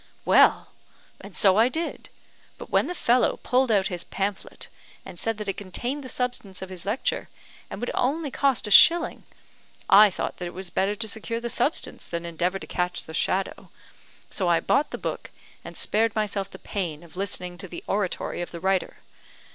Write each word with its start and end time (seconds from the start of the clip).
"Well, 0.25 0.69
and 1.19 1.35
so 1.35 1.57
I 1.57 1.69
did; 1.69 2.09
but 2.57 2.71
when 2.71 2.87
the 2.87 2.95
fellow 2.95 3.37
pulled 3.43 3.69
out 3.71 3.85
his 3.85 4.03
pamphlet, 4.03 4.67
and 5.05 5.19
said 5.19 5.37
that 5.37 5.47
it 5.47 5.57
contained 5.57 6.03
the 6.03 6.09
substance 6.09 6.63
of 6.63 6.69
his 6.69 6.87
lecture, 6.87 7.29
and 7.69 7.79
would 7.79 7.91
only 7.93 8.31
cost 8.31 8.65
a 8.65 8.71
shilling, 8.71 9.25
I 9.87 10.09
thought 10.09 10.37
that 10.37 10.47
it 10.47 10.55
was 10.55 10.71
better 10.71 10.95
to 10.95 11.07
secure 11.07 11.39
the 11.39 11.49
substance 11.49 12.07
than 12.07 12.25
endeavour 12.25 12.57
to 12.57 12.65
catch 12.65 13.03
the 13.05 13.13
shadow 13.13 13.69
so 14.27 14.47
I 14.47 14.59
bought 14.59 14.89
the 14.89 14.97
book, 14.97 15.29
and 15.63 15.77
spared 15.77 16.15
myself 16.15 16.49
the 16.49 16.57
pain 16.57 17.03
of 17.03 17.15
listening 17.15 17.59
to 17.59 17.67
the 17.67 17.83
oratory 17.85 18.41
of 18.41 18.49
the 18.49 18.59
writer. 18.59 19.01